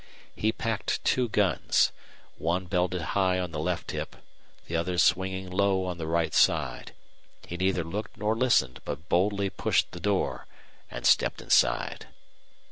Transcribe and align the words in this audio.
He 0.35 0.51
packed 0.51 1.05
two 1.05 1.29
guns, 1.29 1.91
one 2.39 2.65
belted 2.65 3.03
high 3.13 3.37
on 3.37 3.51
the 3.51 3.59
left 3.59 3.91
hip, 3.91 4.15
the 4.65 4.75
other 4.75 4.97
swinging 4.97 5.51
low 5.51 5.85
on 5.85 5.99
the 5.99 6.07
right 6.07 6.33
side. 6.33 6.95
He 7.45 7.55
neither 7.55 7.83
looked 7.83 8.17
nor 8.17 8.35
listened, 8.35 8.79
but 8.83 9.09
boldly 9.09 9.51
pushed 9.51 9.91
the 9.91 9.99
door 9.99 10.47
and 10.89 11.05
stepped 11.05 11.39
inside. 11.39 12.07